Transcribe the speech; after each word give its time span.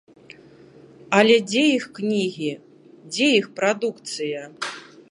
Але 1.17 1.35
дзе 1.49 1.63
іх 1.77 1.85
кнігі, 1.99 2.51
дзе 3.13 3.27
іх 3.39 3.45
прадукцыя?! 3.63 4.41